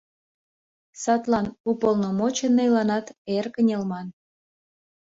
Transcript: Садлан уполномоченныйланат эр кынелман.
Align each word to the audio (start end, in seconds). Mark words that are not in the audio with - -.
Садлан 1.03 1.47
уполномоченныйланат 1.71 3.07
эр 3.35 3.45
кынелман. 3.55 4.07